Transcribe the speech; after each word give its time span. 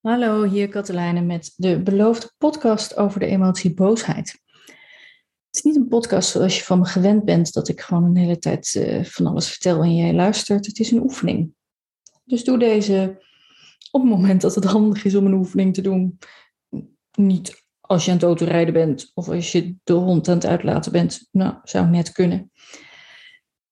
Hallo, 0.00 0.44
hier 0.44 0.68
Katelijne 0.68 1.20
met 1.20 1.52
de 1.56 1.82
beloofde 1.82 2.30
podcast 2.36 2.96
over 2.96 3.20
de 3.20 3.26
emotie 3.26 3.74
boosheid. 3.74 4.40
Het 5.46 5.56
is 5.56 5.62
niet 5.62 5.76
een 5.76 5.88
podcast 5.88 6.30
zoals 6.30 6.58
je 6.58 6.64
van 6.64 6.78
me 6.78 6.84
gewend 6.84 7.24
bent, 7.24 7.52
dat 7.52 7.68
ik 7.68 7.80
gewoon 7.80 8.04
een 8.04 8.16
hele 8.16 8.38
tijd 8.38 8.74
uh, 8.74 9.04
van 9.04 9.26
alles 9.26 9.48
vertel 9.48 9.82
en 9.82 9.96
jij 9.96 10.14
luistert. 10.14 10.66
Het 10.66 10.78
is 10.78 10.90
een 10.90 11.02
oefening. 11.02 11.52
Dus 12.24 12.44
doe 12.44 12.58
deze 12.58 13.22
op 13.90 14.00
het 14.00 14.10
moment 14.10 14.40
dat 14.40 14.54
het 14.54 14.64
handig 14.64 15.04
is 15.04 15.14
om 15.14 15.26
een 15.26 15.34
oefening 15.34 15.74
te 15.74 15.82
doen. 15.82 16.18
Niet 17.12 17.64
als 17.80 18.04
je 18.04 18.10
aan 18.10 18.16
het 18.16 18.26
autorijden 18.26 18.74
bent 18.74 19.10
of 19.14 19.28
als 19.28 19.52
je 19.52 19.74
de 19.84 19.92
hond 19.92 20.28
aan 20.28 20.34
het 20.34 20.46
uitlaten 20.46 20.92
bent. 20.92 21.28
Nou, 21.32 21.54
zou 21.62 21.86
net 21.86 22.12
kunnen. 22.12 22.50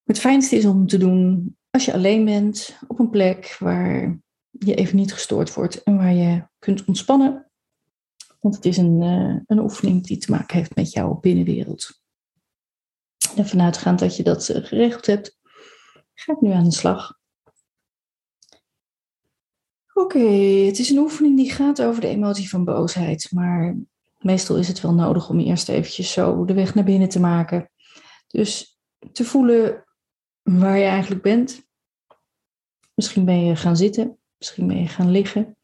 Het 0.05 0.19
fijnste 0.19 0.57
is 0.57 0.65
om 0.65 0.87
te 0.87 0.99
doen 0.99 1.57
als 1.71 1.85
je 1.85 1.93
alleen 1.93 2.25
bent, 2.25 2.79
op 2.87 2.99
een 2.99 3.11
plek 3.11 3.57
waar 3.59 4.25
je 4.59 4.75
even 4.75 4.97
niet 4.97 5.13
gestoord 5.13 5.55
wordt 5.55 5.83
en 5.83 5.97
waar 5.97 6.15
je 6.15 6.47
kunt 6.59 6.85
ontspannen. 6.85 7.51
Want 8.41 8.55
het 8.55 8.65
is 8.65 8.77
een, 8.77 9.03
uh, 9.03 9.41
een 9.47 9.59
oefening 9.59 10.07
die 10.07 10.19
te 10.19 10.31
maken 10.31 10.57
heeft 10.57 10.75
met 10.75 10.93
jouw 10.93 11.15
binnenwereld. 11.15 12.01
En 13.37 13.47
vanuitgaand 13.47 13.99
dat 13.99 14.17
je 14.17 14.23
dat 14.23 14.49
uh, 14.49 14.65
geregeld 14.65 15.07
hebt, 15.07 15.39
ga 16.15 16.33
ik 16.33 16.41
nu 16.41 16.51
aan 16.51 16.65
de 16.65 16.73
slag. 16.73 17.19
Oké, 19.95 20.29
het 20.67 20.79
is 20.79 20.91
een 20.91 20.99
oefening 20.99 21.37
die 21.37 21.51
gaat 21.51 21.83
over 21.83 22.01
de 22.01 22.09
emotie 22.09 22.49
van 22.49 22.65
boosheid, 22.65 23.29
maar 23.33 23.77
meestal 24.19 24.57
is 24.57 24.69
het 24.69 24.81
wel 24.81 24.95
nodig 24.95 25.29
om 25.29 25.41
eerst 25.41 25.69
eventjes 25.69 26.13
zo 26.13 26.45
de 26.45 26.55
weg 26.55 26.75
naar 26.75 26.85
binnen 26.85 27.09
te 27.09 27.21
maken. 27.21 27.71
Dus 28.27 28.79
te 29.13 29.25
voelen 29.25 29.85
waar 30.43 30.79
je 30.79 30.85
eigenlijk 30.85 31.23
bent. 31.23 31.69
Misschien 32.95 33.25
ben 33.25 33.45
je 33.45 33.57
gaan 33.57 33.77
zitten 33.77 34.19
Misschien 34.39 34.67
ben 34.67 34.79
je 34.79 34.89
gaan 34.89 35.11
liggen. 35.11 35.57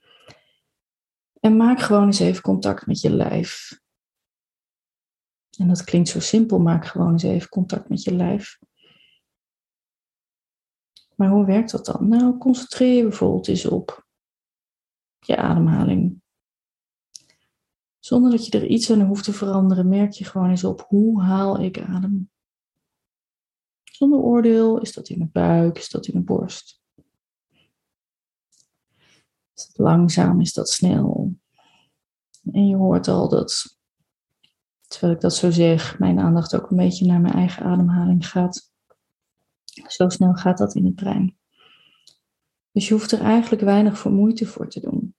En 1.40 1.56
maak 1.56 1.80
gewoon 1.80 2.06
eens 2.06 2.20
even 2.20 2.42
contact 2.42 2.86
met 2.86 3.00
je 3.00 3.10
lijf. 3.10 3.80
En 5.58 5.68
dat 5.68 5.84
klinkt 5.84 6.08
zo 6.08 6.20
simpel, 6.20 6.58
maak 6.58 6.86
gewoon 6.86 7.12
eens 7.12 7.22
even 7.22 7.48
contact 7.48 7.88
met 7.88 8.02
je 8.02 8.14
lijf. 8.14 8.58
Maar 11.14 11.28
hoe 11.28 11.44
werkt 11.44 11.70
dat 11.70 11.86
dan? 11.86 12.08
Nou, 12.08 12.38
concentreer 12.38 12.96
je 12.96 13.02
bijvoorbeeld 13.02 13.48
eens 13.48 13.66
op 13.66 14.06
je 15.18 15.36
ademhaling. 15.36 16.22
Zonder 17.98 18.30
dat 18.30 18.46
je 18.46 18.58
er 18.58 18.66
iets 18.66 18.90
aan 18.90 19.00
hoeft 19.00 19.24
te 19.24 19.32
veranderen, 19.32 19.88
merk 19.88 20.12
je 20.12 20.24
gewoon 20.24 20.50
eens 20.50 20.64
op 20.64 20.84
hoe 20.88 21.22
haal 21.22 21.60
ik 21.60 21.80
adem. 21.80 22.30
Zonder 23.82 24.18
oordeel, 24.18 24.80
is 24.80 24.92
dat 24.92 25.08
in 25.08 25.18
mijn 25.18 25.32
buik, 25.32 25.78
is 25.78 25.88
dat 25.88 26.06
in 26.06 26.12
mijn 26.12 26.24
borst? 26.24 26.81
Is 29.54 29.70
langzaam, 29.72 30.40
is 30.40 30.52
dat 30.52 30.70
snel? 30.70 31.34
En 32.52 32.68
je 32.68 32.76
hoort 32.76 33.08
al 33.08 33.28
dat, 33.28 33.78
terwijl 34.86 35.12
ik 35.12 35.20
dat 35.20 35.34
zo 35.34 35.50
zeg, 35.50 35.98
mijn 35.98 36.18
aandacht 36.18 36.54
ook 36.54 36.70
een 36.70 36.76
beetje 36.76 37.06
naar 37.06 37.20
mijn 37.20 37.34
eigen 37.34 37.64
ademhaling 37.64 38.28
gaat. 38.28 38.70
Zo 39.86 40.08
snel 40.08 40.34
gaat 40.34 40.58
dat 40.58 40.74
in 40.74 40.84
het 40.84 40.94
brein. 40.94 41.36
Dus 42.72 42.88
je 42.88 42.94
hoeft 42.94 43.12
er 43.12 43.20
eigenlijk 43.20 43.62
weinig 43.62 43.98
voor 43.98 44.12
moeite 44.12 44.46
voor 44.46 44.68
te 44.68 44.80
doen. 44.80 45.14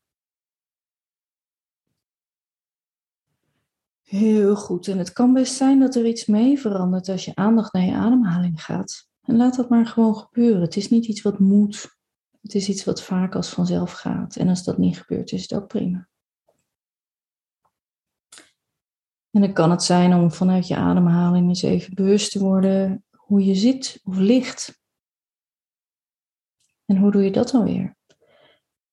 Heel 4.03 4.55
goed. 4.55 4.87
En 4.87 4.97
het 4.97 5.13
kan 5.13 5.33
best 5.33 5.55
zijn 5.55 5.79
dat 5.79 5.95
er 5.95 6.05
iets 6.05 6.25
mee 6.25 6.59
verandert 6.59 7.09
als 7.09 7.25
je 7.25 7.35
aandacht 7.35 7.73
naar 7.73 7.83
je 7.83 7.93
ademhaling 7.93 8.63
gaat. 8.63 9.07
En 9.21 9.35
laat 9.35 9.55
dat 9.55 9.69
maar 9.69 9.85
gewoon 9.85 10.15
gebeuren. 10.15 10.61
Het 10.61 10.75
is 10.75 10.89
niet 10.89 11.05
iets 11.05 11.21
wat 11.21 11.39
moet. 11.39 12.01
Het 12.43 12.55
is 12.55 12.69
iets 12.69 12.83
wat 12.83 13.03
vaak 13.03 13.35
als 13.35 13.49
vanzelf 13.49 13.91
gaat. 13.91 14.35
En 14.35 14.49
als 14.49 14.63
dat 14.63 14.77
niet 14.77 14.99
gebeurt, 14.99 15.31
is 15.31 15.41
het 15.41 15.53
ook 15.53 15.67
prima. 15.67 16.07
En 19.31 19.41
dan 19.41 19.53
kan 19.53 19.71
het 19.71 19.83
zijn 19.83 20.13
om 20.13 20.31
vanuit 20.31 20.67
je 20.67 20.75
ademhaling 20.75 21.47
eens 21.47 21.61
even 21.61 21.95
bewust 21.95 22.31
te 22.31 22.39
worden 22.39 23.05
hoe 23.11 23.45
je 23.45 23.55
zit 23.55 23.99
of 24.03 24.17
ligt. 24.17 24.81
En 26.85 26.97
hoe 26.97 27.11
doe 27.11 27.23
je 27.23 27.31
dat 27.31 27.49
dan 27.49 27.63
weer? 27.63 27.95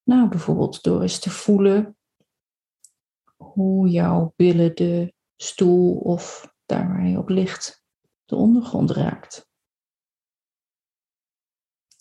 Nou, 0.02 0.28
bijvoorbeeld 0.28 0.82
door 0.82 1.02
eens 1.02 1.18
te 1.18 1.30
voelen 1.30 1.96
hoe 3.36 3.88
jouw 3.88 4.32
billen 4.36 4.74
de 4.74 5.14
stoel 5.36 5.96
of 5.96 6.54
daar 6.66 6.88
waar 6.88 7.06
je 7.06 7.18
op 7.18 7.28
ligt 7.28 7.84
de 8.24 8.36
ondergrond 8.36 8.90
raakt. 8.90 9.49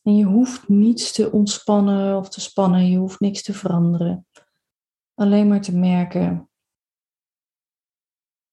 En 0.09 0.15
je 0.15 0.25
hoeft 0.25 0.67
niets 0.67 1.11
te 1.11 1.31
ontspannen 1.31 2.17
of 2.17 2.29
te 2.29 2.41
spannen, 2.41 2.89
je 2.89 2.97
hoeft 2.97 3.19
niks 3.19 3.43
te 3.43 3.53
veranderen. 3.53 4.27
Alleen 5.13 5.47
maar 5.47 5.61
te 5.61 5.75
merken 5.75 6.49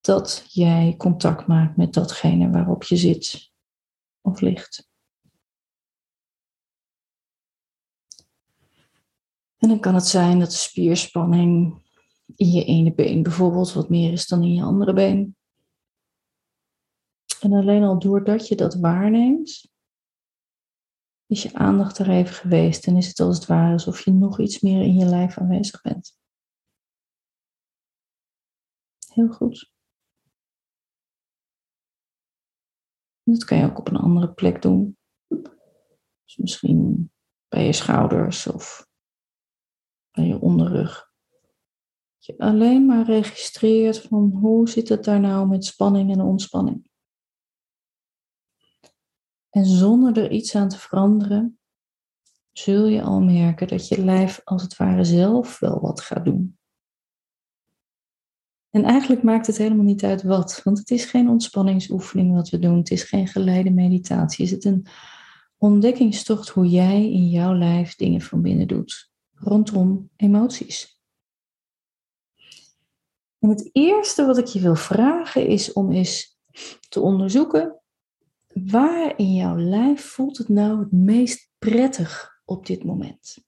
dat 0.00 0.44
jij 0.48 0.94
contact 0.96 1.46
maakt 1.46 1.76
met 1.76 1.94
datgene 1.94 2.50
waarop 2.50 2.82
je 2.82 2.96
zit 2.96 3.52
of 4.20 4.40
ligt. 4.40 4.88
En 9.56 9.68
dan 9.68 9.80
kan 9.80 9.94
het 9.94 10.06
zijn 10.06 10.38
dat 10.38 10.50
de 10.50 10.56
spierspanning 10.56 11.82
in 12.34 12.50
je 12.50 12.64
ene 12.64 12.94
been 12.94 13.22
bijvoorbeeld 13.22 13.72
wat 13.72 13.88
meer 13.88 14.12
is 14.12 14.26
dan 14.26 14.42
in 14.42 14.54
je 14.54 14.62
andere 14.62 14.92
been. 14.92 15.36
En 17.40 17.52
alleen 17.52 17.82
al 17.82 17.98
doordat 17.98 18.48
je 18.48 18.54
dat 18.54 18.74
waarneemt, 18.74 19.74
is 21.26 21.42
je 21.42 21.54
aandacht 21.54 21.98
er 21.98 22.10
even 22.10 22.34
geweest 22.34 22.86
en 22.86 22.96
is 22.96 23.08
het 23.08 23.20
als 23.20 23.36
het 23.36 23.46
ware 23.46 23.72
alsof 23.72 24.04
je 24.04 24.12
nog 24.12 24.40
iets 24.40 24.60
meer 24.60 24.82
in 24.82 24.94
je 24.94 25.04
lijf 25.04 25.38
aanwezig 25.38 25.82
bent. 25.82 26.18
Heel 29.12 29.28
goed. 29.28 29.74
Dat 33.22 33.44
kan 33.44 33.58
je 33.58 33.64
ook 33.64 33.78
op 33.78 33.88
een 33.88 33.96
andere 33.96 34.32
plek 34.32 34.62
doen. 34.62 34.98
Dus 36.24 36.36
misschien 36.36 37.10
bij 37.48 37.66
je 37.66 37.72
schouders 37.72 38.46
of 38.46 38.86
bij 40.10 40.26
je 40.26 40.40
onderrug. 40.40 41.12
Dat 42.16 42.26
je 42.26 42.38
alleen 42.38 42.86
maar 42.86 43.04
registreert 43.04 44.00
van 44.00 44.30
hoe 44.30 44.68
zit 44.68 44.88
het 44.88 45.04
daar 45.04 45.20
nou 45.20 45.48
met 45.48 45.64
spanning 45.64 46.12
en 46.12 46.20
ontspanning. 46.20 46.90
En 49.56 49.64
zonder 49.64 50.18
er 50.18 50.30
iets 50.30 50.54
aan 50.54 50.68
te 50.68 50.78
veranderen, 50.78 51.58
zul 52.52 52.86
je 52.86 53.02
al 53.02 53.20
merken 53.20 53.68
dat 53.68 53.88
je 53.88 54.04
lijf 54.04 54.40
als 54.44 54.62
het 54.62 54.76
ware 54.76 55.04
zelf 55.04 55.58
wel 55.58 55.80
wat 55.80 56.00
gaat 56.00 56.24
doen. 56.24 56.58
En 58.70 58.84
eigenlijk 58.84 59.22
maakt 59.22 59.46
het 59.46 59.56
helemaal 59.56 59.84
niet 59.84 60.04
uit 60.04 60.22
wat, 60.22 60.60
want 60.64 60.78
het 60.78 60.90
is 60.90 61.04
geen 61.04 61.28
ontspanningsoefening 61.28 62.34
wat 62.34 62.48
we 62.48 62.58
doen. 62.58 62.76
Het 62.76 62.90
is 62.90 63.02
geen 63.02 63.28
geleide 63.28 63.70
meditatie. 63.70 64.44
Is 64.44 64.50
het 64.50 64.64
een 64.64 64.86
ontdekkingstocht 65.56 66.48
hoe 66.48 66.68
jij 66.68 67.10
in 67.10 67.28
jouw 67.28 67.54
lijf 67.54 67.94
dingen 67.94 68.20
van 68.20 68.42
binnen 68.42 68.68
doet 68.68 69.10
rondom 69.34 70.10
emoties. 70.16 71.00
En 73.38 73.48
het 73.48 73.70
eerste 73.72 74.26
wat 74.26 74.38
ik 74.38 74.46
je 74.46 74.60
wil 74.60 74.76
vragen 74.76 75.46
is 75.46 75.72
om 75.72 75.92
eens 75.92 76.38
te 76.88 77.00
onderzoeken 77.00 77.75
Waar 78.64 79.18
in 79.18 79.34
jouw 79.34 79.58
lijf 79.58 80.04
voelt 80.04 80.38
het 80.38 80.48
nou 80.48 80.78
het 80.78 80.92
meest 80.92 81.50
prettig 81.58 82.40
op 82.44 82.66
dit 82.66 82.84
moment? 82.84 83.38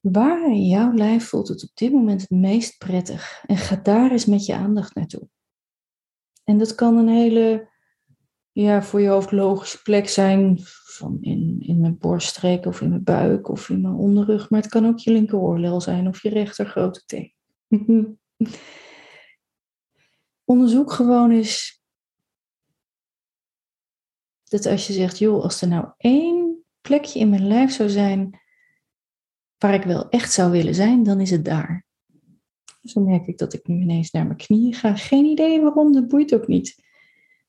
Waar 0.00 0.46
in 0.46 0.66
jouw 0.66 0.92
lijf 0.92 1.28
voelt 1.28 1.48
het 1.48 1.62
op 1.62 1.70
dit 1.74 1.92
moment 1.92 2.20
het 2.20 2.30
meest 2.30 2.78
prettig? 2.78 3.44
En 3.46 3.56
ga 3.56 3.76
daar 3.76 4.10
eens 4.10 4.26
met 4.26 4.46
je 4.46 4.54
aandacht 4.54 4.94
naartoe. 4.94 5.28
En 6.44 6.58
dat 6.58 6.74
kan 6.74 6.96
een 6.96 7.08
hele, 7.08 7.68
ja, 8.52 8.82
voor 8.82 9.00
je 9.00 9.08
hoofd 9.08 9.32
logische 9.32 9.82
plek 9.82 10.08
zijn, 10.08 10.58
van 10.84 11.18
in, 11.20 11.56
in 11.60 11.80
mijn 11.80 11.98
borststreek 11.98 12.66
of 12.66 12.80
in 12.80 12.88
mijn 12.88 13.04
buik 13.04 13.48
of 13.48 13.68
in 13.68 13.80
mijn 13.80 13.94
onderrug, 13.94 14.50
maar 14.50 14.60
het 14.60 14.70
kan 14.70 14.86
ook 14.86 14.98
je 14.98 15.12
linkeroorlel 15.12 15.80
zijn 15.80 16.08
of 16.08 16.22
je 16.22 16.28
rechter 16.28 16.66
grote 16.66 17.02
teen. 17.06 17.34
Onderzoek 20.44 20.92
gewoon 20.92 21.30
eens 21.30 21.79
dat 24.50 24.66
als 24.66 24.86
je 24.86 24.92
zegt, 24.92 25.18
joh, 25.18 25.42
als 25.42 25.62
er 25.62 25.68
nou 25.68 25.88
één 25.96 26.64
plekje 26.80 27.18
in 27.18 27.28
mijn 27.28 27.46
lijf 27.46 27.72
zou 27.72 27.88
zijn 27.88 28.40
waar 29.58 29.74
ik 29.74 29.82
wel 29.82 30.08
echt 30.08 30.32
zou 30.32 30.50
willen 30.50 30.74
zijn, 30.74 31.02
dan 31.02 31.20
is 31.20 31.30
het 31.30 31.44
daar. 31.44 31.84
Dus 32.80 32.92
dan 32.92 33.04
merk 33.04 33.26
ik 33.26 33.38
dat 33.38 33.52
ik 33.52 33.66
nu 33.66 33.80
ineens 33.80 34.10
naar 34.10 34.24
mijn 34.26 34.38
knieën 34.38 34.74
ga. 34.74 34.96
Geen 34.96 35.24
idee 35.24 35.60
waarom, 35.60 35.92
dat 35.92 36.08
boeit 36.08 36.34
ook 36.34 36.46
niet. 36.46 36.82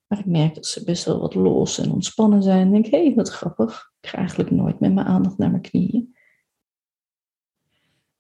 Maar 0.08 0.20
ik 0.20 0.26
merk 0.26 0.56
dat 0.56 0.66
ze 0.66 0.84
best 0.84 1.06
wel 1.06 1.20
wat 1.20 1.36
los 1.36 1.78
en 1.78 1.92
ontspannen 1.92 2.44
zijn. 2.44 2.66
En 2.66 2.72
denk, 2.72 2.86
hé, 2.86 3.06
hey, 3.06 3.16
wat 3.16 3.30
grappig. 3.30 3.92
Ik 4.02 4.10
ga 4.10 4.18
eigenlijk 4.18 4.52
nooit 4.52 4.80
met 4.80 4.94
mijn 4.94 5.08
aandacht 5.08 5.38
naar 5.38 5.50
mijn 5.50 5.62
knieën. 5.62 6.16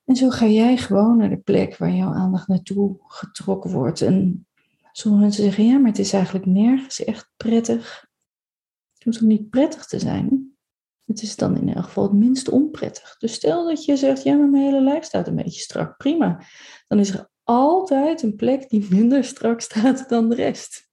En 0.06 0.16
zo 0.16 0.30
ga 0.30 0.46
jij 0.46 0.78
gewoon 0.78 1.18
naar 1.18 1.30
de 1.30 1.38
plek 1.38 1.78
waar 1.78 1.94
jouw 1.94 2.14
aandacht 2.14 2.48
naartoe 2.48 2.96
getrokken 3.08 3.72
wordt. 3.72 4.02
En 4.02 4.48
sommige 4.92 5.24
mensen 5.24 5.44
zeggen, 5.44 5.66
ja, 5.66 5.78
maar 5.78 5.90
het 5.90 6.00
is 6.00 6.14
eigenlijk 6.14 6.46
nergens 6.46 7.04
echt 7.04 7.32
prettig. 7.38 8.10
Het 9.02 9.14
hoeft 9.14 9.24
ook 9.24 9.30
niet 9.30 9.50
prettig 9.50 9.86
te 9.86 10.00
zijn. 10.00 10.56
Het 11.06 11.22
is 11.22 11.36
dan 11.36 11.58
in 11.58 11.74
elk 11.74 11.84
geval 11.84 12.04
het 12.04 12.14
minst 12.14 12.50
onprettig. 12.50 13.18
Dus 13.18 13.34
stel 13.34 13.68
dat 13.68 13.86
je 13.86 13.98
zegt, 13.98 14.24
ja, 14.24 14.36
maar 14.36 14.50
mijn 14.50 14.64
hele 14.64 14.82
lijf 14.82 15.04
staat 15.04 15.28
een 15.28 15.36
beetje 15.36 15.62
strak. 15.62 15.98
Prima. 15.98 16.44
Dan 16.88 17.00
is 17.00 17.10
er 17.10 17.30
altijd 17.44 18.22
een 18.22 18.36
plek 18.36 18.70
die 18.70 18.88
minder 18.90 19.24
strak 19.24 19.62
staat 19.62 20.10
dan 20.10 20.30
de 20.30 20.36
rest. 20.36 20.90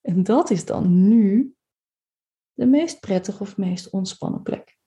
En 0.00 0.22
dat 0.22 0.50
is 0.50 0.64
dan 0.64 1.08
nu 1.08 1.54
de 2.52 2.66
meest 2.66 3.00
prettige 3.00 3.42
of 3.42 3.56
meest 3.56 3.90
ontspannen 3.90 4.42
plek. 4.42 4.78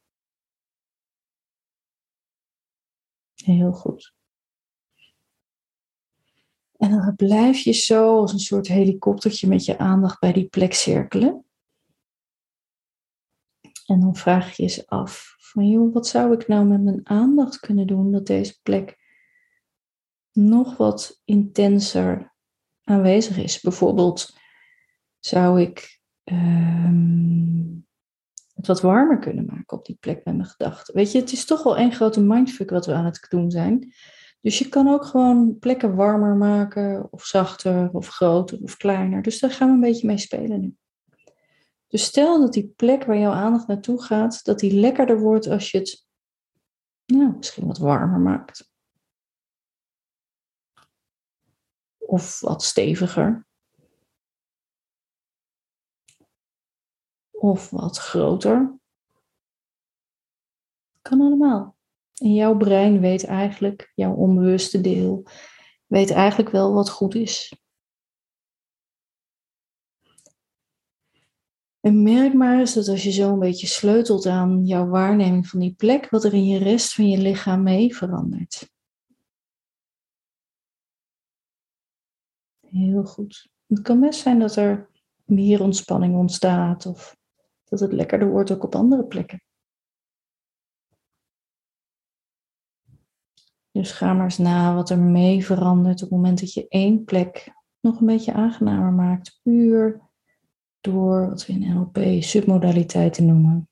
Heel 3.33 3.71
goed. 3.71 4.13
En 6.77 6.89
dan 6.91 7.15
blijf 7.15 7.59
je 7.59 7.71
zo 7.71 8.19
als 8.19 8.33
een 8.33 8.39
soort 8.39 8.67
helikoptertje 8.67 9.47
met 9.47 9.65
je 9.65 9.77
aandacht 9.77 10.19
bij 10.19 10.33
die 10.33 10.47
plek 10.47 10.73
cirkelen. 10.73 11.43
En 13.89 13.99
dan 13.99 14.15
vraag 14.15 14.55
je 14.55 14.63
je 14.63 14.83
af 14.85 15.35
van 15.37 15.67
joh, 15.67 15.93
wat 15.93 16.07
zou 16.07 16.33
ik 16.33 16.47
nou 16.47 16.65
met 16.65 16.81
mijn 16.81 16.99
aandacht 17.03 17.59
kunnen 17.59 17.87
doen 17.87 18.11
dat 18.11 18.27
deze 18.27 18.59
plek 18.61 18.97
nog 20.31 20.77
wat 20.77 21.21
intenser 21.25 22.33
aanwezig 22.83 23.37
is. 23.37 23.61
Bijvoorbeeld 23.61 24.37
zou 25.19 25.61
ik 25.61 26.01
ehm, 26.23 27.77
het 28.53 28.67
wat 28.67 28.81
warmer 28.81 29.19
kunnen 29.19 29.45
maken 29.45 29.77
op 29.77 29.85
die 29.85 29.97
plek 29.99 30.25
met 30.25 30.35
mijn 30.35 30.49
gedachten. 30.49 30.95
Weet 30.95 31.11
je, 31.11 31.19
het 31.19 31.31
is 31.31 31.45
toch 31.45 31.63
wel 31.63 31.77
één 31.77 31.91
grote 31.91 32.21
mindfuck 32.21 32.69
wat 32.69 32.85
we 32.85 32.93
aan 32.93 33.05
het 33.05 33.25
doen 33.29 33.51
zijn. 33.51 33.93
Dus 34.41 34.59
je 34.59 34.69
kan 34.69 34.87
ook 34.87 35.05
gewoon 35.05 35.59
plekken 35.59 35.95
warmer 35.95 36.35
maken, 36.35 37.07
of 37.11 37.25
zachter, 37.25 37.89
of 37.91 38.07
groter, 38.07 38.59
of 38.61 38.77
kleiner. 38.77 39.21
Dus 39.21 39.39
daar 39.39 39.51
gaan 39.51 39.67
we 39.67 39.73
een 39.73 39.79
beetje 39.79 40.07
mee 40.07 40.17
spelen 40.17 40.59
nu. 40.59 40.75
Dus 41.89 42.03
stel 42.03 42.39
dat 42.39 42.53
die 42.53 42.67
plek 42.67 43.03
waar 43.03 43.17
jouw 43.17 43.31
aandacht 43.31 43.67
naartoe 43.67 44.03
gaat, 44.03 44.43
dat 44.43 44.59
die 44.59 44.79
lekkerder 44.79 45.19
wordt 45.19 45.47
als 45.47 45.71
je 45.71 45.77
het 45.77 46.07
nou, 47.05 47.35
misschien 47.35 47.67
wat 47.67 47.77
warmer 47.77 48.19
maakt. 48.19 48.71
Of 51.97 52.39
wat 52.39 52.63
steviger. 52.63 53.47
Of 57.31 57.69
wat 57.69 57.97
groter. 57.97 58.79
Kan 61.01 61.21
allemaal. 61.21 61.77
En 62.13 62.33
jouw 62.33 62.57
brein 62.57 62.99
weet 62.99 63.25
eigenlijk, 63.25 63.91
jouw 63.95 64.13
onbewuste 64.13 64.81
deel, 64.81 65.27
weet 65.85 66.11
eigenlijk 66.11 66.49
wel 66.49 66.73
wat 66.73 66.89
goed 66.89 67.15
is. 67.15 67.53
En 71.79 72.03
merk 72.03 72.33
maar 72.33 72.59
eens 72.59 72.73
dat 72.73 72.87
als 72.87 73.03
je 73.03 73.11
zo 73.11 73.33
een 73.33 73.39
beetje 73.39 73.67
sleutelt 73.67 74.25
aan 74.25 74.65
jouw 74.65 74.87
waarneming 74.87 75.47
van 75.47 75.59
die 75.59 75.73
plek, 75.73 76.09
wat 76.09 76.23
er 76.23 76.33
in 76.33 76.45
je 76.45 76.57
rest 76.57 76.93
van 76.93 77.09
je 77.09 77.17
lichaam 77.17 77.63
mee 77.63 77.95
verandert. 77.95 78.69
Heel 82.59 83.03
goed. 83.03 83.49
Het 83.67 83.81
kan 83.81 83.99
best 83.99 84.19
zijn 84.19 84.39
dat 84.39 84.55
er 84.55 84.89
meer 85.25 85.61
ontspanning 85.61 86.15
ontstaat 86.15 86.85
of 86.85 87.17
dat 87.63 87.79
het 87.79 87.93
lekkerder 87.93 88.29
wordt 88.29 88.51
ook 88.51 88.63
op 88.63 88.75
andere 88.75 89.05
plekken. 89.05 89.43
Dus 93.71 93.91
ga 93.91 94.13
maar 94.13 94.23
eens 94.23 94.37
na 94.37 94.75
wat 94.75 94.89
er 94.89 94.99
mee 94.99 95.45
verandert 95.45 95.95
op 95.95 96.09
het 96.09 96.09
moment 96.09 96.39
dat 96.39 96.53
je 96.53 96.67
één 96.67 97.03
plek 97.03 97.53
nog 97.79 97.99
een 97.99 98.05
beetje 98.05 98.33
aangenamer 98.33 98.91
maakt. 98.91 99.39
Puur 99.43 100.08
door 100.81 101.29
wat 101.29 101.45
we 101.45 101.53
in 101.53 101.73
NLP 101.73 102.23
submodaliteiten 102.23 103.25
noemen. 103.25 103.69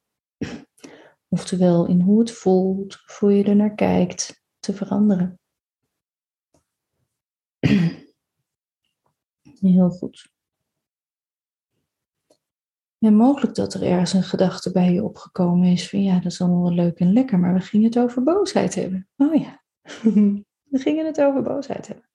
Oftewel 1.27 1.87
in 1.87 2.01
hoe 2.01 2.19
het 2.19 2.31
voelt, 2.31 2.97
hoe 3.19 3.33
je 3.33 3.43
er 3.43 3.55
naar 3.55 3.75
kijkt, 3.75 4.43
te 4.59 4.73
veranderen. 4.73 5.39
Heel 9.59 9.89
goed. 9.89 10.35
En 12.99 13.15
mogelijk 13.15 13.55
dat 13.55 13.73
er 13.73 13.83
ergens 13.83 14.13
een 14.13 14.23
gedachte 14.23 14.71
bij 14.71 14.93
je 14.93 15.03
opgekomen 15.03 15.67
is 15.67 15.89
van 15.89 16.03
ja, 16.03 16.15
dat 16.15 16.31
is 16.31 16.41
allemaal 16.41 16.63
wel 16.63 16.73
leuk 16.73 16.99
en 16.99 17.13
lekker, 17.13 17.39
maar 17.39 17.53
we 17.53 17.59
gingen 17.59 17.85
het 17.85 17.99
over 17.99 18.23
boosheid 18.23 18.75
hebben. 18.75 19.07
Oh 19.17 19.35
ja, 19.35 19.63
we 20.71 20.79
gingen 20.79 21.05
het 21.05 21.21
over 21.21 21.41
boosheid 21.41 21.87
hebben. 21.87 22.09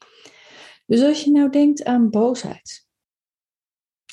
Dus 0.86 1.02
als 1.02 1.24
je 1.24 1.30
nou 1.30 1.50
denkt 1.50 1.84
aan 1.84 2.10
boosheid, 2.10 2.86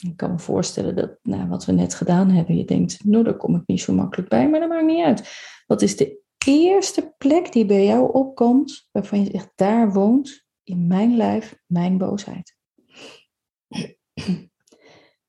ik 0.01 0.17
kan 0.17 0.31
me 0.31 0.39
voorstellen 0.39 0.95
dat, 0.95 1.17
nou, 1.23 1.49
wat 1.49 1.65
we 1.65 1.71
net 1.71 1.93
gedaan 1.93 2.29
hebben, 2.29 2.57
je 2.57 2.65
denkt, 2.65 3.03
nou, 3.03 3.23
daar 3.23 3.37
kom 3.37 3.55
ik 3.55 3.63
niet 3.65 3.81
zo 3.81 3.93
makkelijk 3.93 4.29
bij, 4.29 4.49
maar 4.49 4.59
dat 4.59 4.69
maakt 4.69 4.85
niet 4.85 5.05
uit. 5.05 5.31
Wat 5.67 5.81
is 5.81 5.97
de 5.97 6.21
eerste 6.45 7.13
plek 7.17 7.51
die 7.51 7.65
bij 7.65 7.85
jou 7.85 8.13
opkomt, 8.13 8.89
waarvan 8.91 9.23
je 9.23 9.29
zegt, 9.31 9.51
daar 9.55 9.93
woont 9.93 10.45
in 10.63 10.87
mijn 10.87 11.15
lijf 11.15 11.59
mijn 11.65 11.97
boosheid? 11.97 12.57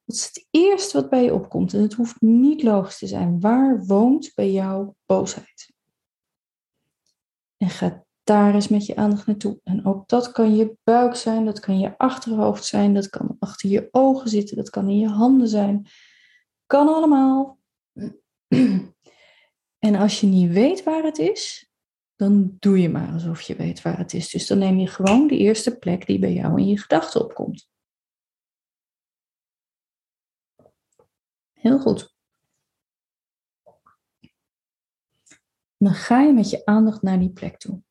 Dat 0.04 0.18
is 0.18 0.24
het 0.24 0.46
eerste 0.50 1.00
wat 1.00 1.10
bij 1.10 1.24
je 1.24 1.34
opkomt. 1.34 1.74
En 1.74 1.82
het 1.82 1.94
hoeft 1.94 2.20
niet 2.20 2.62
logisch 2.62 2.98
te 2.98 3.06
zijn. 3.06 3.40
Waar 3.40 3.84
woont 3.86 4.32
bij 4.34 4.52
jou 4.52 4.92
boosheid? 5.06 5.72
En 7.56 7.70
ga 7.70 8.04
daar 8.30 8.54
eens 8.54 8.68
met 8.68 8.86
je 8.86 8.96
aandacht 8.96 9.26
naartoe. 9.26 9.60
En 9.64 9.86
ook 9.86 10.08
dat 10.08 10.32
kan 10.32 10.56
je 10.56 10.76
buik 10.82 11.14
zijn, 11.14 11.44
dat 11.44 11.60
kan 11.60 11.78
je 11.78 11.98
achterhoofd 11.98 12.64
zijn, 12.64 12.94
dat 12.94 13.08
kan 13.08 13.36
achter 13.38 13.70
je 13.70 13.88
ogen 13.90 14.28
zitten, 14.28 14.56
dat 14.56 14.70
kan 14.70 14.88
in 14.88 14.98
je 14.98 15.08
handen 15.08 15.48
zijn. 15.48 15.86
Kan 16.66 16.88
allemaal. 16.88 17.58
En 19.78 19.94
als 19.94 20.20
je 20.20 20.26
niet 20.26 20.52
weet 20.52 20.82
waar 20.82 21.02
het 21.02 21.18
is, 21.18 21.70
dan 22.16 22.56
doe 22.58 22.80
je 22.80 22.88
maar 22.88 23.12
alsof 23.12 23.40
je 23.40 23.56
weet 23.56 23.82
waar 23.82 23.98
het 23.98 24.14
is. 24.14 24.30
Dus 24.30 24.46
dan 24.46 24.58
neem 24.58 24.78
je 24.78 24.86
gewoon 24.86 25.26
de 25.26 25.36
eerste 25.36 25.78
plek 25.78 26.06
die 26.06 26.18
bij 26.18 26.32
jou 26.32 26.60
in 26.60 26.66
je 26.66 26.78
gedachten 26.78 27.24
opkomt. 27.24 27.70
Heel 31.52 31.78
goed. 31.78 32.14
Dan 35.76 35.94
ga 35.94 36.20
je 36.20 36.32
met 36.32 36.50
je 36.50 36.64
aandacht 36.64 37.02
naar 37.02 37.18
die 37.18 37.32
plek 37.32 37.58
toe. 37.58 37.82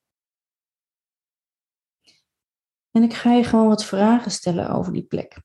En 2.92 3.04
ik 3.04 3.14
ga 3.14 3.34
je 3.34 3.44
gewoon 3.44 3.68
wat 3.68 3.86
vragen 3.86 4.32
stellen 4.32 4.70
over 4.70 4.94
die 4.94 5.04
plek. 5.04 5.42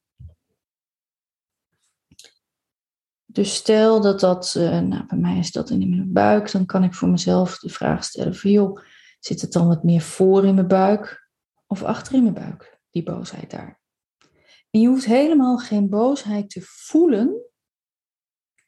Dus 3.25 3.55
stel 3.55 4.01
dat 4.01 4.21
dat, 4.21 4.55
uh, 4.59 4.81
nou 4.81 5.07
bij 5.07 5.19
mij 5.19 5.39
is 5.39 5.53
dat 5.53 5.71
in 5.71 5.91
mijn 5.91 6.13
buik, 6.13 6.51
dan 6.51 6.67
kan 6.67 6.85
ik 6.85 6.95
voor 6.95 7.09
mezelf 7.09 7.59
de 7.59 7.69
vraag 7.69 8.05
stellen 8.05 8.35
van 8.35 8.51
joh, 8.51 8.81
zit 9.21 9.41
het 9.41 9.53
dan 9.53 9.67
wat 9.67 9.85
meer 9.85 10.01
voor 10.01 10.47
in 10.47 10.55
mijn 10.55 10.69
buik 10.69 11.31
of 11.67 11.83
achter 11.83 12.15
in 12.15 12.23
mijn 12.23 12.35
buik, 12.35 12.81
die 12.91 13.03
boosheid 13.03 13.51
daar? 13.51 13.81
En 14.71 14.81
je 14.81 14.89
hoeft 14.89 15.05
helemaal 15.05 15.59
geen 15.59 15.89
boosheid 15.89 16.51
te 16.51 16.61
voelen 16.63 17.43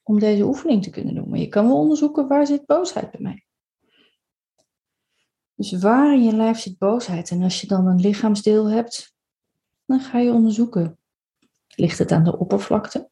om 0.03 0.19
deze 0.19 0.45
oefening 0.45 0.83
te 0.83 0.91
kunnen 0.91 1.15
doen. 1.15 1.29
Maar 1.29 1.39
je 1.39 1.49
kan 1.49 1.67
wel 1.67 1.79
onderzoeken 1.79 2.29
waar 2.29 2.47
zit 2.47 2.67
boosheid 2.67 3.11
bij 3.11 3.21
mij. 3.21 3.46
Dus 5.57 5.73
waar 5.73 6.15
in 6.15 6.25
je 6.25 6.33
lijf 6.33 6.59
zit 6.59 6.79
boosheid? 6.79 7.31
En 7.31 7.43
als 7.43 7.61
je 7.61 7.67
dan 7.67 7.87
een 7.87 8.01
lichaamsdeel 8.01 8.71
hebt, 8.71 9.15
dan 9.85 10.01
ga 10.01 10.19
je 10.19 10.33
onderzoeken. 10.33 10.99
Ligt 11.69 11.99
het 11.99 12.13
aan 12.13 12.25
de 12.25 12.39
oppervlakte? 12.39 13.11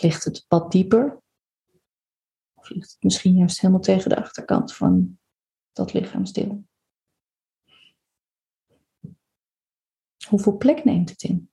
Ligt 0.00 0.24
het 0.24 0.44
wat 0.48 0.72
dieper? 0.72 1.22
Of 2.54 2.68
ligt 2.68 2.92
het 2.92 3.02
misschien 3.02 3.34
juist 3.34 3.60
helemaal 3.60 3.82
tegen 3.82 4.10
de 4.10 4.16
achterkant 4.16 4.74
van 4.74 5.18
dat 5.72 5.92
lichaamsdeel? 5.92 6.64
Hoeveel 10.28 10.56
plek 10.56 10.84
neemt 10.84 11.10
het 11.10 11.22
in? 11.22 11.50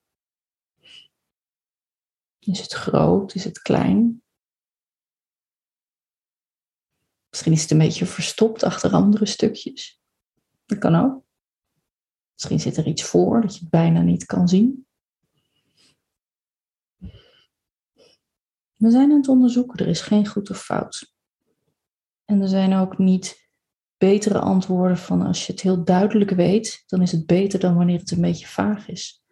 Is 2.40 2.60
het 2.60 2.74
groot? 2.74 3.36
Is 3.36 3.44
het 3.44 3.62
klein? 3.62 4.21
Misschien 7.32 7.52
is 7.52 7.62
het 7.62 7.72
een 7.72 7.78
beetje 7.78 8.06
verstopt 8.06 8.64
achter 8.64 8.92
andere 8.92 9.26
stukjes. 9.26 10.02
Dat 10.66 10.78
kan 10.78 10.96
ook. 10.96 11.24
Misschien 12.34 12.60
zit 12.60 12.78
er 12.78 12.88
iets 12.88 13.04
voor 13.04 13.42
dat 13.42 13.54
je 13.54 13.60
het 13.60 13.70
bijna 13.70 14.02
niet 14.02 14.26
kan 14.26 14.48
zien. 14.48 14.86
We 18.76 18.92
zijn 18.92 19.12
aan 19.12 19.18
het 19.18 19.28
onderzoeken, 19.28 19.80
er 19.80 19.88
is 19.88 20.02
geen 20.02 20.28
goed 20.28 20.50
of 20.50 20.64
fout. 20.64 21.14
En 22.26 22.42
er 22.42 22.48
zijn 22.48 22.74
ook 22.74 22.98
niet 22.98 23.50
betere 23.98 24.40
antwoorden 24.40 24.98
van 24.98 25.22
als 25.22 25.46
je 25.46 25.52
het 25.52 25.62
heel 25.62 25.84
duidelijk 25.84 26.32
weet, 26.32 26.84
dan 26.88 27.02
is 27.02 27.12
het 27.12 27.26
beter 27.26 27.60
dan 27.60 27.76
wanneer 27.76 28.00
het 28.00 28.12
een 28.12 28.22
beetje 28.22 28.48
vaag 28.48 28.88
is. 28.88 29.24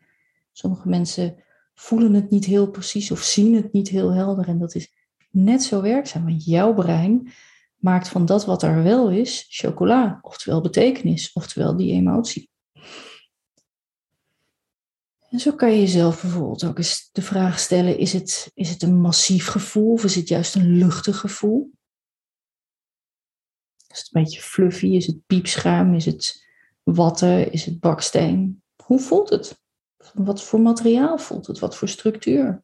Sommige 0.52 0.90
mensen 0.90 1.44
voelen 1.74 2.14
het 2.14 2.30
niet 2.30 2.46
heel 2.46 2.70
precies 2.70 3.12
of 3.12 3.22
zien 3.22 3.56
het 3.56 3.72
niet 3.72 3.90
heel 3.90 4.14
helder 4.14 4.48
en 4.48 4.60
dat 4.60 4.76
is 4.76 4.94
net 5.30 5.64
zo 5.64 5.82
werkzaam, 5.82 6.24
want 6.26 6.46
jouw 6.46 6.74
brein 6.74 7.32
maakt 7.80 8.08
van 8.08 8.26
dat 8.26 8.46
wat 8.46 8.64
er 8.64 8.84
wel 8.84 9.10
is, 9.10 9.46
chocola, 9.50 10.20
oftewel 10.22 10.62
betekenis, 10.62 11.34
oftewel 11.34 11.76
die 11.76 11.94
emotie. 11.94 12.50
En 15.30 15.40
zo 15.40 15.52
kan 15.52 15.72
je 15.72 15.80
jezelf 15.80 16.22
bijvoorbeeld 16.22 16.64
ook 16.64 16.78
eens 16.78 17.10
de 17.12 17.22
vraag 17.22 17.60
stellen: 17.60 17.98
is 17.98 18.14
het, 18.14 18.52
is 18.54 18.70
het 18.70 18.82
een 18.82 19.02
massief 19.02 19.48
gevoel 19.48 19.92
of 19.92 20.04
is 20.04 20.16
het 20.16 20.28
juist 20.28 20.56
een 20.56 20.78
luchtig 20.78 21.18
gevoel? 21.18 21.72
Is 23.88 23.98
het 23.98 24.10
een 24.12 24.24
beetje 24.24 24.42
fluffy? 24.42 24.88
Is 24.88 25.08
het 25.08 25.26
piepschuim? 25.26 25.94
Is 25.94 26.06
het 26.06 26.48
watten? 26.84 27.52
Is 27.52 27.66
het 27.66 27.80
baksteen? 27.80 28.64
Hoe 28.84 29.00
voelt 29.00 29.30
het? 29.30 29.62
Wat 30.14 30.44
voor 30.44 30.62
materiaal 30.62 31.18
voelt 31.18 31.48
het? 31.48 31.60
Wat 31.60 31.78
voor 31.78 31.90
structuur? 31.90 32.64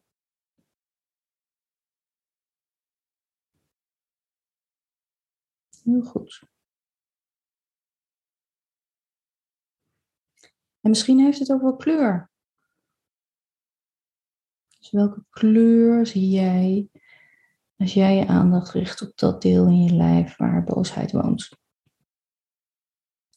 Heel 5.86 6.02
goed. 6.02 6.42
En 10.80 10.90
misschien 10.90 11.18
heeft 11.18 11.38
het 11.38 11.52
ook 11.52 11.60
wel 11.60 11.76
kleur. 11.76 12.30
Dus 14.78 14.90
welke 14.90 15.24
kleur 15.30 16.06
zie 16.06 16.28
jij 16.28 16.88
als 17.76 17.94
jij 17.94 18.16
je 18.16 18.26
aandacht 18.26 18.72
richt 18.72 19.02
op 19.02 19.16
dat 19.16 19.42
deel 19.42 19.66
in 19.66 19.82
je 19.82 19.94
lijf 19.94 20.36
waar 20.36 20.64
boosheid 20.64 21.12
woont? 21.12 21.48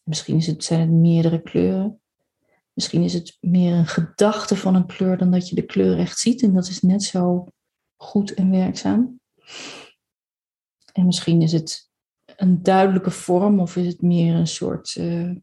Misschien 0.03 0.36
is 0.36 0.48
het, 0.48 0.63
zijn 0.63 0.79
het 0.79 0.89
meerdere 0.89 1.41
kleuren. 1.41 2.01
Misschien 2.74 3.03
is 3.03 3.13
het 3.13 3.38
meer 3.41 3.74
een 3.74 3.88
gedachte 3.88 4.56
van 4.56 4.75
een 4.75 4.88
kleur 4.88 5.18
dan 5.18 5.32
dat 5.32 5.50
je 5.50 5.56
de 5.56 5.65
kleur 5.65 6.00
echt 6.00 6.20
ziet. 6.20 6.41
En 6.41 6.53
dat 6.53 6.68
is 6.68 6.82
net 6.82 7.03
zo 7.03 7.48
goed 7.96 8.34
en 8.34 8.50
werkzaam. 8.50 9.20
En 10.94 11.06
misschien 11.06 11.41
is 11.41 11.51
het 11.51 11.88
een 12.39 12.63
duidelijke 12.63 13.12
vorm 13.12 13.60
of 13.60 13.75
is 13.75 13.88
het 13.88 14.01
meer 14.01 14.36
een 14.36 14.48
soort 14.48 14.96
uh, 14.96 15.36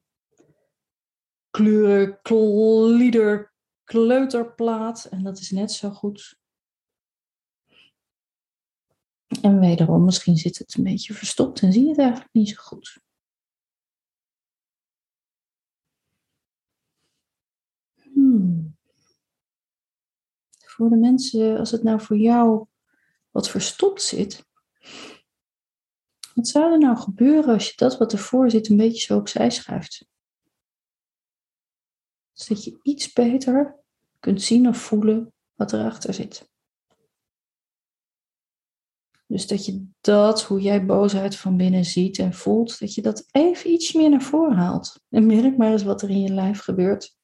kleuren, 2.22 3.52
kleuterplaat. 3.84 5.04
En 5.04 5.22
dat 5.22 5.38
is 5.38 5.50
net 5.50 5.72
zo 5.72 5.90
goed. 5.90 6.40
En 9.42 9.60
wederom, 9.60 10.04
misschien 10.04 10.36
zit 10.36 10.58
het 10.58 10.74
een 10.74 10.84
beetje 10.84 11.14
verstopt 11.14 11.60
en 11.60 11.72
zie 11.72 11.82
je 11.82 11.88
het 11.88 11.98
eigenlijk 11.98 12.32
niet 12.32 12.48
zo 12.48 12.62
goed. 12.62 13.00
Hmm. 18.12 18.76
Voor 20.64 20.88
de 20.88 20.96
mensen, 20.96 21.58
als 21.58 21.70
het 21.70 21.82
nou 21.82 22.00
voor 22.00 22.16
jou 22.16 22.66
wat 23.30 23.50
verstopt 23.50 24.02
zit, 24.02 24.45
wat 26.36 26.48
zou 26.48 26.72
er 26.72 26.78
nou 26.78 26.96
gebeuren 26.96 27.54
als 27.54 27.68
je 27.68 27.72
dat 27.76 27.98
wat 27.98 28.12
ervoor 28.12 28.50
zit 28.50 28.68
een 28.68 28.76
beetje 28.76 29.00
zo 29.00 29.16
opzij 29.18 29.50
schuift? 29.50 30.06
Zodat 32.32 32.64
je 32.64 32.78
iets 32.82 33.12
beter 33.12 33.76
kunt 34.20 34.42
zien 34.42 34.68
of 34.68 34.76
voelen 34.76 35.32
wat 35.54 35.72
erachter 35.72 36.14
zit. 36.14 36.50
Dus 39.26 39.46
dat 39.46 39.66
je 39.66 39.86
dat, 40.00 40.42
hoe 40.42 40.60
jij 40.60 40.86
boosheid 40.86 41.36
van 41.36 41.56
binnen 41.56 41.84
ziet 41.84 42.18
en 42.18 42.34
voelt, 42.34 42.78
dat 42.78 42.94
je 42.94 43.02
dat 43.02 43.28
even 43.30 43.70
iets 43.70 43.92
meer 43.92 44.10
naar 44.10 44.22
voren 44.22 44.56
haalt. 44.56 45.00
En 45.08 45.26
merk 45.26 45.56
maar 45.56 45.72
eens 45.72 45.82
wat 45.82 46.02
er 46.02 46.10
in 46.10 46.20
je 46.20 46.32
lijf 46.32 46.60
gebeurt. 46.60 47.16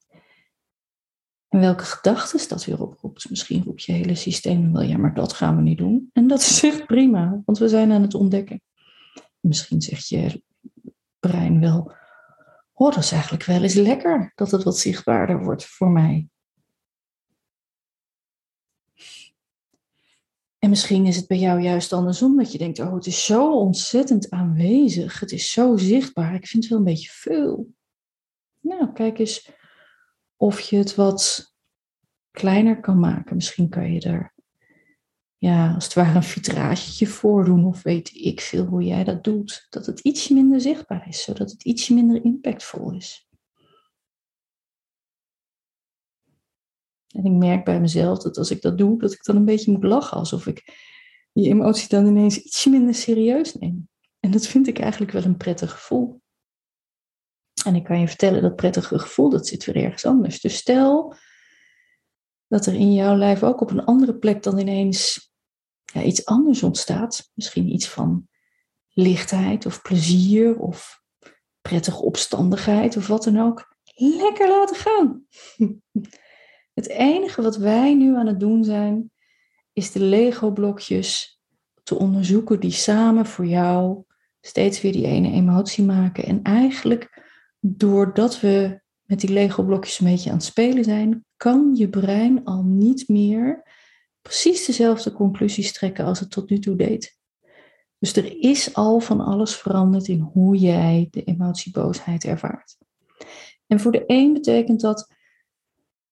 En 1.48 1.60
welke 1.60 1.84
gedachten 1.84 2.48
dat 2.48 2.64
weer 2.64 2.82
oproept. 2.82 3.30
Misschien 3.30 3.64
roept 3.64 3.82
je 3.82 3.92
hele 3.92 4.14
systeem 4.14 4.72
wel, 4.72 4.82
ja, 4.82 4.96
maar 4.96 5.14
dat 5.14 5.32
gaan 5.32 5.56
we 5.56 5.62
niet 5.62 5.78
doen. 5.78 6.10
En 6.12 6.26
dat 6.26 6.40
is 6.40 6.62
echt 6.62 6.86
prima, 6.86 7.42
want 7.44 7.58
we 7.58 7.68
zijn 7.68 7.92
aan 7.92 8.02
het 8.02 8.14
ontdekken. 8.14 8.62
Misschien 9.42 9.80
zegt 9.80 10.08
je 10.08 10.42
brein 11.18 11.60
wel, 11.60 11.92
oh, 12.72 12.94
dat 12.94 13.02
is 13.02 13.12
eigenlijk 13.12 13.44
wel 13.44 13.62
eens 13.62 13.74
lekker 13.74 14.32
dat 14.34 14.50
het 14.50 14.62
wat 14.62 14.78
zichtbaarder 14.78 15.44
wordt 15.44 15.64
voor 15.64 15.90
mij. 15.90 16.28
En 20.58 20.70
misschien 20.70 21.06
is 21.06 21.16
het 21.16 21.26
bij 21.26 21.38
jou 21.38 21.60
juist 21.60 21.92
andersom 21.92 22.36
dat 22.36 22.52
je 22.52 22.58
denkt, 22.58 22.78
oh, 22.78 22.94
het 22.94 23.06
is 23.06 23.24
zo 23.24 23.58
ontzettend 23.58 24.30
aanwezig, 24.30 25.20
het 25.20 25.32
is 25.32 25.52
zo 25.52 25.76
zichtbaar, 25.76 26.34
ik 26.34 26.46
vind 26.46 26.62
het 26.62 26.72
wel 26.72 26.78
een 26.78 26.92
beetje 26.92 27.10
veel. 27.10 27.74
Nou, 28.60 28.92
kijk 28.92 29.18
eens 29.18 29.50
of 30.36 30.60
je 30.60 30.76
het 30.76 30.94
wat 30.94 31.52
kleiner 32.30 32.80
kan 32.80 33.00
maken. 33.00 33.36
Misschien 33.36 33.68
kan 33.68 33.92
je 33.92 34.00
er, 34.00 34.31
ja, 35.42 35.74
als 35.74 35.84
het 35.84 35.94
ware 35.94 36.14
een 36.14 36.22
vitragetje 36.22 37.06
voor 37.06 37.44
doen, 37.44 37.64
of 37.64 37.82
weet 37.82 38.14
ik 38.14 38.40
veel 38.40 38.64
hoe 38.64 38.82
jij 38.82 39.04
dat 39.04 39.24
doet. 39.24 39.66
Dat 39.70 39.86
het 39.86 40.00
ietsje 40.00 40.34
minder 40.34 40.60
zichtbaar 40.60 41.08
is, 41.08 41.22
zodat 41.22 41.50
het 41.50 41.64
ietsje 41.64 41.94
minder 41.94 42.24
impactvol 42.24 42.92
is. 42.92 43.28
En 47.08 47.24
ik 47.24 47.32
merk 47.32 47.64
bij 47.64 47.80
mezelf 47.80 48.18
dat 48.18 48.38
als 48.38 48.50
ik 48.50 48.62
dat 48.62 48.78
doe, 48.78 48.98
dat 48.98 49.12
ik 49.12 49.24
dan 49.24 49.36
een 49.36 49.44
beetje 49.44 49.72
moet 49.72 49.84
lachen. 49.84 50.16
Alsof 50.16 50.46
ik 50.46 50.64
die 51.32 51.48
emotie 51.48 51.88
dan 51.88 52.06
ineens 52.06 52.38
ietsje 52.38 52.70
minder 52.70 52.94
serieus 52.94 53.54
neem. 53.54 53.88
En 54.20 54.30
dat 54.30 54.46
vind 54.46 54.66
ik 54.66 54.78
eigenlijk 54.78 55.12
wel 55.12 55.24
een 55.24 55.36
prettig 55.36 55.72
gevoel. 55.72 56.22
En 57.64 57.74
ik 57.74 57.84
kan 57.84 58.00
je 58.00 58.08
vertellen, 58.08 58.42
dat 58.42 58.56
prettige 58.56 58.98
gevoel, 58.98 59.30
dat 59.30 59.46
zit 59.46 59.64
weer 59.64 59.76
ergens 59.76 60.04
anders. 60.04 60.40
Dus 60.40 60.56
stel 60.56 61.14
dat 62.46 62.66
er 62.66 62.74
in 62.74 62.94
jouw 62.94 63.16
lijf 63.16 63.42
ook 63.42 63.60
op 63.60 63.70
een 63.70 63.84
andere 63.84 64.14
plek 64.18 64.42
dan 64.42 64.58
ineens 64.58 65.30
ja, 65.92 66.02
iets 66.02 66.24
anders 66.24 66.62
ontstaat. 66.62 67.30
Misschien 67.34 67.72
iets 67.72 67.88
van 67.88 68.28
lichtheid 68.88 69.66
of 69.66 69.82
plezier 69.82 70.58
of 70.58 71.02
prettige 71.60 72.02
opstandigheid 72.02 72.96
of 72.96 73.06
wat 73.06 73.24
dan 73.24 73.40
ook. 73.40 73.74
Lekker 73.94 74.48
laten 74.48 74.76
gaan. 74.76 75.26
Het 76.74 76.88
enige 76.88 77.42
wat 77.42 77.56
wij 77.56 77.94
nu 77.94 78.16
aan 78.16 78.26
het 78.26 78.40
doen 78.40 78.64
zijn, 78.64 79.10
is 79.72 79.92
de 79.92 80.00
Lego-blokjes 80.00 81.40
te 81.82 81.98
onderzoeken 81.98 82.60
die 82.60 82.70
samen 82.70 83.26
voor 83.26 83.46
jou 83.46 84.04
steeds 84.40 84.80
weer 84.80 84.92
die 84.92 85.06
ene 85.06 85.30
emotie 85.30 85.84
maken. 85.84 86.24
En 86.24 86.42
eigenlijk, 86.42 87.22
doordat 87.60 88.40
we 88.40 88.80
met 89.02 89.20
die 89.20 89.30
Lego-blokjes 89.30 89.98
een 89.98 90.06
beetje 90.06 90.30
aan 90.30 90.36
het 90.36 90.44
spelen 90.44 90.84
zijn, 90.84 91.24
kan 91.36 91.74
je 91.74 91.88
brein 91.88 92.44
al 92.44 92.62
niet 92.62 93.08
meer 93.08 93.62
precies 94.22 94.64
dezelfde 94.64 95.12
conclusies 95.12 95.72
trekken 95.72 96.04
als 96.04 96.20
het 96.20 96.30
tot 96.30 96.50
nu 96.50 96.58
toe 96.58 96.76
deed. 96.76 97.18
Dus 97.98 98.16
er 98.16 98.40
is 98.40 98.74
al 98.74 99.00
van 99.00 99.20
alles 99.20 99.56
veranderd 99.56 100.08
in 100.08 100.20
hoe 100.20 100.56
jij 100.56 101.08
de 101.10 101.24
emotie 101.24 101.72
boosheid 101.72 102.24
ervaart. 102.24 102.76
En 103.66 103.80
voor 103.80 103.92
de 103.92 104.04
een 104.06 104.32
betekent 104.32 104.80
dat 104.80 105.10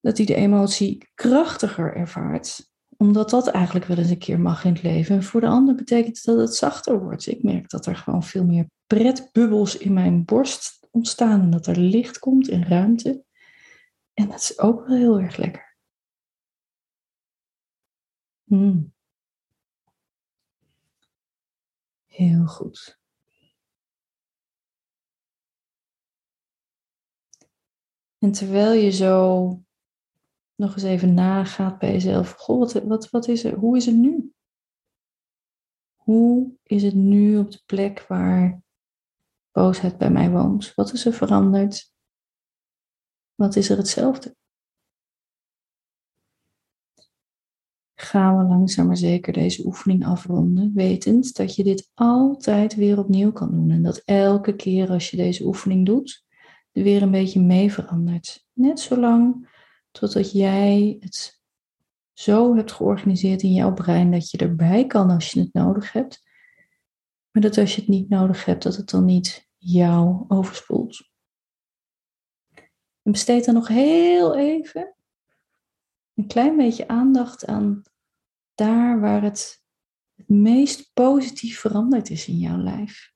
dat 0.00 0.16
hij 0.16 0.26
de 0.26 0.34
emotie 0.34 1.08
krachtiger 1.14 1.94
ervaart, 1.94 2.70
omdat 2.96 3.30
dat 3.30 3.46
eigenlijk 3.48 3.86
wel 3.86 3.96
eens 3.96 4.10
een 4.10 4.18
keer 4.18 4.40
mag 4.40 4.64
in 4.64 4.72
het 4.72 4.82
leven. 4.82 5.16
En 5.16 5.22
voor 5.22 5.40
de 5.40 5.46
ander 5.46 5.74
betekent 5.74 6.24
dat 6.24 6.38
het 6.38 6.54
zachter 6.54 7.02
wordt. 7.02 7.26
Ik 7.26 7.42
merk 7.42 7.70
dat 7.70 7.86
er 7.86 7.96
gewoon 7.96 8.22
veel 8.22 8.44
meer 8.44 8.70
pretbubbels 8.86 9.76
in 9.76 9.92
mijn 9.92 10.24
borst 10.24 10.88
ontstaan 10.90 11.40
en 11.40 11.50
dat 11.50 11.66
er 11.66 11.78
licht 11.78 12.18
komt 12.18 12.48
in 12.48 12.62
ruimte. 12.62 13.24
En 14.14 14.28
dat 14.28 14.40
is 14.40 14.58
ook 14.58 14.86
wel 14.86 14.96
heel 14.96 15.20
erg 15.20 15.36
lekker. 15.36 15.69
Hmm. 18.50 18.92
Heel 22.06 22.46
goed. 22.46 22.98
En 28.18 28.32
terwijl 28.32 28.72
je 28.72 28.90
zo 28.90 29.48
nog 30.54 30.74
eens 30.74 30.82
even 30.82 31.14
nagaat 31.14 31.78
bij 31.78 31.92
jezelf. 31.92 32.32
Goh, 32.32 32.58
wat, 32.58 32.72
wat, 32.72 33.10
wat 33.10 33.28
is 33.28 33.44
er? 33.44 33.54
Hoe 33.54 33.76
is 33.76 33.86
het 33.86 33.96
nu? 33.96 34.32
Hoe 35.94 36.52
is 36.62 36.82
het 36.82 36.94
nu 36.94 37.38
op 37.38 37.50
de 37.50 37.62
plek 37.66 38.06
waar 38.08 38.62
boosheid 39.50 39.98
bij 39.98 40.10
mij 40.10 40.30
woont? 40.30 40.74
Wat 40.74 40.92
is 40.92 41.06
er 41.06 41.12
veranderd? 41.12 41.92
Wat 43.34 43.56
is 43.56 43.70
er 43.70 43.76
hetzelfde? 43.76 44.36
Gaan 48.00 48.38
we 48.38 48.44
langzaam 48.44 48.86
maar 48.86 48.96
zeker 48.96 49.32
deze 49.32 49.66
oefening 49.66 50.06
afronden, 50.06 50.74
wetend 50.74 51.36
dat 51.36 51.54
je 51.54 51.64
dit 51.64 51.90
altijd 51.94 52.74
weer 52.74 52.98
opnieuw 52.98 53.32
kan 53.32 53.50
doen. 53.50 53.70
En 53.70 53.82
dat 53.82 54.02
elke 54.04 54.56
keer 54.56 54.90
als 54.90 55.10
je 55.10 55.16
deze 55.16 55.44
oefening 55.44 55.86
doet, 55.86 56.24
er 56.72 56.82
weer 56.82 57.02
een 57.02 57.10
beetje 57.10 57.40
mee 57.40 57.72
verandert. 57.72 58.46
Net 58.52 58.80
zolang 58.80 59.48
Totdat 59.90 60.32
jij 60.32 60.96
het 61.00 61.40
zo 62.12 62.56
hebt 62.56 62.72
georganiseerd 62.72 63.42
in 63.42 63.52
jouw 63.52 63.74
brein 63.74 64.10
dat 64.10 64.30
je 64.30 64.38
erbij 64.38 64.86
kan 64.86 65.10
als 65.10 65.32
je 65.32 65.40
het 65.40 65.52
nodig 65.52 65.92
hebt. 65.92 66.22
Maar 67.30 67.42
dat 67.42 67.58
als 67.58 67.74
je 67.74 67.80
het 67.80 67.90
niet 67.90 68.08
nodig 68.08 68.44
hebt, 68.44 68.62
dat 68.62 68.76
het 68.76 68.90
dan 68.90 69.04
niet 69.04 69.48
jou 69.56 70.24
overspoelt. 70.28 71.08
En 73.02 73.12
besteed 73.12 73.44
dan 73.44 73.54
nog 73.54 73.68
heel 73.68 74.36
even 74.36 74.94
een 76.20 76.26
klein 76.26 76.56
beetje 76.56 76.88
aandacht 76.88 77.46
aan 77.46 77.82
daar 78.54 79.00
waar 79.00 79.22
het 79.22 79.64
het 80.14 80.28
meest 80.28 80.92
positief 80.92 81.60
veranderd 81.60 82.10
is 82.10 82.28
in 82.28 82.36
jouw 82.36 82.58
lijf. 82.58 83.12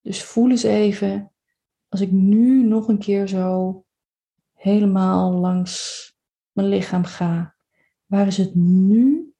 Dus 0.00 0.24
voel 0.24 0.50
eens 0.50 0.62
even, 0.62 1.32
als 1.88 2.00
ik 2.00 2.10
nu 2.10 2.62
nog 2.62 2.88
een 2.88 2.98
keer 2.98 3.28
zo 3.28 3.84
helemaal 4.52 5.32
langs 5.32 6.06
mijn 6.52 6.68
lichaam 6.68 7.04
ga. 7.04 7.56
Waar 8.06 8.26
is 8.26 8.36
het 8.36 8.54
nu 8.54 9.34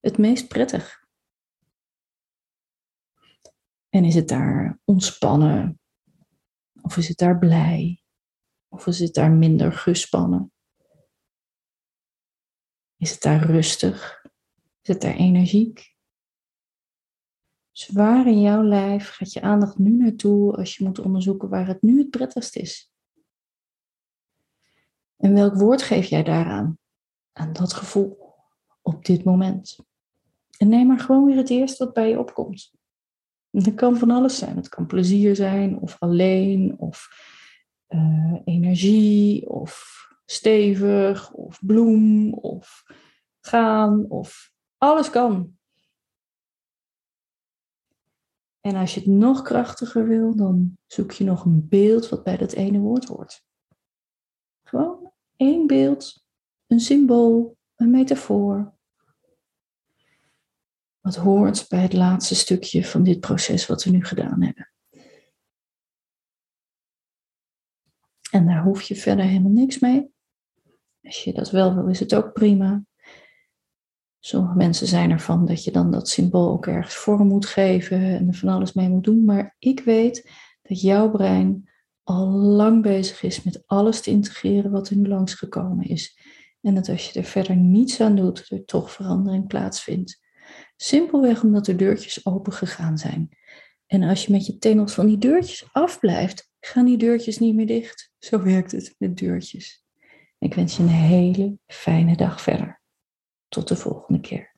het 0.00 0.18
meest 0.18 0.48
prettig? 0.48 1.08
En 3.88 4.04
is 4.04 4.14
het 4.14 4.28
daar 4.28 4.80
ontspannen? 4.84 5.80
Of 6.82 6.96
is 6.96 7.08
het 7.08 7.18
daar 7.18 7.38
blij? 7.38 8.02
Of 8.68 8.86
is 8.86 8.98
het 8.98 9.14
daar 9.14 9.30
minder 9.30 9.72
gespannen? 9.72 10.52
Is 13.00 13.10
het 13.10 13.22
daar 13.22 13.46
rustig? 13.46 14.24
Is 14.82 14.88
het 14.88 15.00
daar 15.00 15.14
energiek? 15.14 15.96
Dus 17.72 17.88
waar 17.88 18.26
in 18.26 18.40
jouw 18.40 18.62
lijf 18.62 19.08
gaat 19.08 19.32
je 19.32 19.40
aandacht 19.40 19.78
nu 19.78 19.90
naartoe 19.90 20.56
als 20.56 20.76
je 20.76 20.84
moet 20.84 20.98
onderzoeken 20.98 21.48
waar 21.48 21.66
het 21.66 21.82
nu 21.82 21.98
het 21.98 22.10
prettigst 22.10 22.56
is? 22.56 22.92
En 25.16 25.34
welk 25.34 25.54
woord 25.54 25.82
geef 25.82 26.06
jij 26.06 26.22
daaraan? 26.22 26.78
Aan 27.32 27.52
dat 27.52 27.72
gevoel 27.72 28.34
op 28.82 29.04
dit 29.04 29.24
moment. 29.24 29.78
En 30.58 30.68
neem 30.68 30.86
maar 30.86 31.00
gewoon 31.00 31.24
weer 31.24 31.36
het 31.36 31.50
eerste 31.50 31.84
wat 31.84 31.94
bij 31.94 32.08
je 32.08 32.18
opkomt. 32.18 32.72
Het 33.50 33.74
kan 33.74 33.96
van 33.96 34.10
alles 34.10 34.38
zijn. 34.38 34.56
Het 34.56 34.68
kan 34.68 34.86
plezier 34.86 35.36
zijn, 35.36 35.78
of 35.78 35.96
alleen, 35.98 36.78
of 36.78 37.08
uh, 37.88 38.40
energie, 38.44 39.48
of 39.48 40.00
stevig, 40.30 41.32
of 41.32 41.58
bloem, 41.66 42.34
of 42.34 42.84
gaan, 43.40 44.10
of 44.10 44.52
alles 44.76 45.10
kan. 45.10 45.58
En 48.60 48.74
als 48.74 48.94
je 48.94 49.00
het 49.00 49.08
nog 49.08 49.42
krachtiger 49.42 50.06
wil, 50.06 50.36
dan 50.36 50.78
zoek 50.86 51.12
je 51.12 51.24
nog 51.24 51.44
een 51.44 51.68
beeld 51.68 52.08
wat 52.08 52.22
bij 52.22 52.36
dat 52.36 52.52
ene 52.52 52.78
woord 52.78 53.04
hoort. 53.04 53.44
Gewoon 54.62 55.12
één 55.36 55.66
beeld, 55.66 56.24
een 56.66 56.80
symbool, 56.80 57.56
een 57.74 57.90
metafoor. 57.90 58.74
Wat 61.00 61.16
hoort 61.16 61.68
bij 61.68 61.82
het 61.82 61.92
laatste 61.92 62.34
stukje 62.34 62.84
van 62.84 63.02
dit 63.02 63.20
proces 63.20 63.66
wat 63.66 63.84
we 63.84 63.90
nu 63.90 64.04
gedaan 64.04 64.42
hebben. 64.42 64.72
En 68.30 68.46
daar 68.46 68.62
hoef 68.62 68.82
je 68.82 68.96
verder 68.96 69.24
helemaal 69.24 69.52
niks 69.52 69.78
mee. 69.78 70.18
Als 71.02 71.24
je 71.24 71.32
dat 71.32 71.50
wel 71.50 71.74
wil, 71.74 71.88
is 71.88 72.00
het 72.00 72.14
ook 72.14 72.32
prima. 72.32 72.84
Sommige 74.18 74.56
mensen 74.56 74.86
zijn 74.86 75.10
ervan 75.10 75.46
dat 75.46 75.64
je 75.64 75.70
dan 75.70 75.90
dat 75.90 76.08
symbool 76.08 76.50
ook 76.50 76.66
ergens 76.66 76.94
vorm 76.94 77.26
moet 77.26 77.46
geven 77.46 78.00
en 78.00 78.28
er 78.28 78.34
van 78.34 78.48
alles 78.48 78.72
mee 78.72 78.88
moet 78.88 79.04
doen. 79.04 79.24
Maar 79.24 79.56
ik 79.58 79.80
weet 79.80 80.30
dat 80.62 80.80
jouw 80.80 81.10
brein 81.10 81.68
al 82.02 82.28
lang 82.28 82.82
bezig 82.82 83.22
is 83.22 83.42
met 83.42 83.62
alles 83.66 84.00
te 84.00 84.10
integreren 84.10 84.70
wat 84.70 84.88
er 84.88 84.96
nu 84.96 85.08
langsgekomen 85.08 85.86
is. 85.86 86.18
En 86.60 86.74
dat 86.74 86.88
als 86.88 87.10
je 87.10 87.18
er 87.18 87.26
verder 87.26 87.56
niets 87.56 88.00
aan 88.00 88.16
doet, 88.16 88.50
er 88.50 88.64
toch 88.64 88.92
verandering 88.92 89.46
plaatsvindt. 89.46 90.20
Simpelweg 90.76 91.42
omdat 91.42 91.64
de 91.64 91.76
deurtjes 91.76 92.26
open 92.26 92.52
gegaan 92.52 92.98
zijn. 92.98 93.28
En 93.86 94.02
als 94.02 94.26
je 94.26 94.32
met 94.32 94.46
je 94.46 94.58
tengels 94.58 94.94
van 94.94 95.06
die 95.06 95.18
deurtjes 95.18 95.68
afblijft, 95.72 96.50
gaan 96.60 96.84
die 96.84 96.96
deurtjes 96.96 97.38
niet 97.38 97.54
meer 97.54 97.66
dicht. 97.66 98.12
Zo 98.18 98.42
werkt 98.42 98.72
het 98.72 98.94
met 98.98 99.16
deurtjes. 99.16 99.79
Ik 100.40 100.54
wens 100.54 100.76
je 100.76 100.82
een 100.82 100.88
hele 100.88 101.58
fijne 101.66 102.16
dag 102.16 102.40
verder. 102.40 102.82
Tot 103.48 103.68
de 103.68 103.76
volgende 103.76 104.20
keer. 104.20 104.49